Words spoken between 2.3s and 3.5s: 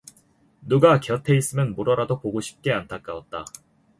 싶게 안타까웠다.